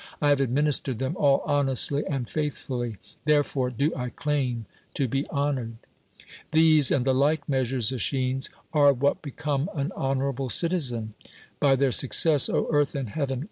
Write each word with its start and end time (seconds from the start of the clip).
1 0.17 0.29
have 0.29 0.41
administered 0.41 0.97
them 0.97 1.15
all 1.15 1.43
honestly 1.45 2.03
and 2.07 2.27
faithfully. 2.27 2.97
Therefore 3.25 3.69
do 3.69 3.93
I 3.95 4.09
claim 4.09 4.65
to 4.95 5.07
be 5.07 5.27
honored. 5.29 5.75
These 6.51 6.89
and 6.89 7.05
the 7.05 7.13
like 7.13 7.47
measures, 7.47 7.91
^Eschines, 7.91 8.49
are 8.73 8.73
17!» 8.73 8.73
THE 8.73 8.73
WORLD'S 8.73 8.73
FAMOUS 8.73 8.73
ORATIONS 8.73 9.01
what 9.03 9.21
become 9.21 9.69
an 9.75 9.91
honorable 9.95 10.49
citizen 10.49 11.13
(by 11.59 11.75
their 11.75 11.91
suc 11.91 12.13
cess— 12.13 12.49
earth 12.71 12.95
and 12.95 13.09
heaven 13.09 13.39